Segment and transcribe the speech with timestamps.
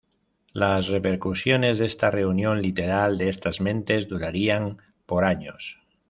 [0.53, 5.79] Las repercusiones de esta reunión literal de estas mentes durarían por años.